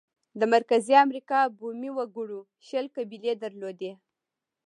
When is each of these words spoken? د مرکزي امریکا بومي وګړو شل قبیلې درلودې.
د 0.39 0.41
مرکزي 0.53 0.95
امریکا 1.05 1.39
بومي 1.57 1.89
وګړو 1.97 2.39
شل 2.67 2.85
قبیلې 2.95 3.33
درلودې. 3.43 3.91